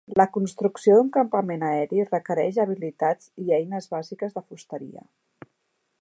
La 0.19 0.23
construcció 0.35 0.95
d'un 0.99 1.11
campament 1.17 1.65
aeri 1.67 2.07
requereix 2.07 2.59
habilitats 2.65 3.31
i 3.45 3.55
eines 3.59 3.89
bàsiques 3.95 4.37
de 4.39 4.47
fusteria. 4.49 5.09